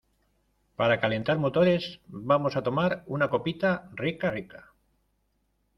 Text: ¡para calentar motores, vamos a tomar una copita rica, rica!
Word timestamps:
¡para 0.77 0.99
calentar 1.03 1.37
motores, 1.45 1.83
vamos 2.31 2.53
a 2.55 2.63
tomar 2.67 2.91
una 3.05 3.29
copita 3.33 3.69
rica, 4.03 4.27
rica! 4.37 4.61